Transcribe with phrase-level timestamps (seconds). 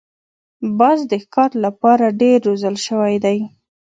[0.79, 3.37] باز د ښکار لپاره ډېر روزل شوی دی